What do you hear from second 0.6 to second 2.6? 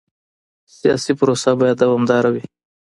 سیاسي پروسه باید دوامداره وي